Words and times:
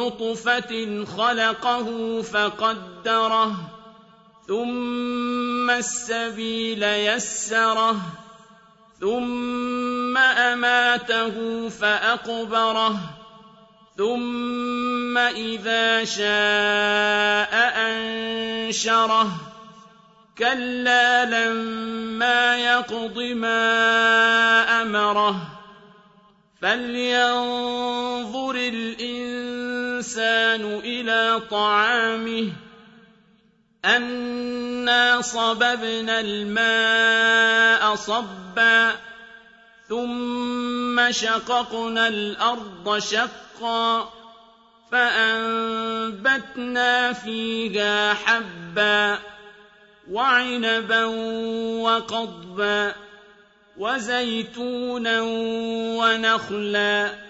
نطفة 0.00 1.04
خلقه 1.04 2.22
فقدره 2.22 3.56
ثم 4.48 5.70
السبيل 5.70 6.82
يسره 6.82 7.96
ثم 9.00 10.16
أماته 10.16 11.68
فأقبره 11.68 12.96
ثم 13.96 15.18
إذا 15.18 16.04
شاء 16.04 17.52
أنشره. 17.86 19.28
كلا 20.38 21.24
لما 21.24 22.56
يقض 22.56 23.18
ما 23.18 23.62
أمره. 24.82 25.36
فلينظر 26.62 28.54
الإنسان 28.54 29.39
إلى 30.84 31.42
طعامه 31.50 32.48
أَنَّا 33.84 35.20
صَبَبْنَا 35.20 36.20
الْمَاءَ 36.20 37.94
صَبًّا 37.94 38.92
ثُمَّ 39.88 41.12
شَقَقْنَا 41.12 42.08
الْأَرْضَ 42.08 42.98
شَقًّا 42.98 44.08
فَأَنبَتْنَا 44.92 47.12
فِيهَا 47.12 48.14
حَبًّا 48.14 49.18
وَعِنَبًا 50.10 51.04
وَقَضْبًا 51.84 52.94
وَزَيْتُونًا 53.76 55.20
وَنَخْلًا 56.00 57.29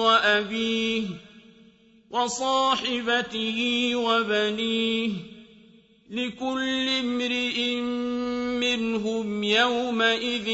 وأبيه 0.00 1.02
وصاحبته 2.10 3.90
وبنيه 3.94 5.10
لكل 6.10 6.88
امرئ 6.88 7.74
منهم 8.60 9.44
يومئذ 9.44 10.48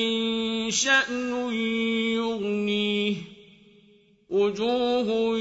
شأن 0.71 1.53
يغنيه 2.15 3.15
وجوه 4.31 5.39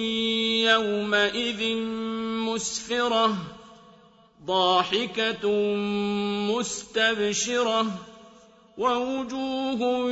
يومئذ 0.72 1.76
مسفرة 2.46 3.38
ضاحكة 4.46 5.50
مستبشرة 6.52 7.86
ووجوه 8.78 10.12